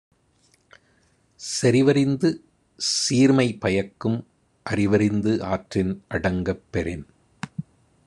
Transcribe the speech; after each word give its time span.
செறிவறிந்து 1.39 2.29
சீர்மை 2.79 3.47
பயக்கும் 3.59 4.19
அறிவறிந்து 4.65 5.33
ஆற்றின் 5.49 5.93
அடங்கப் 6.07 6.65
பெறின் 6.71 7.05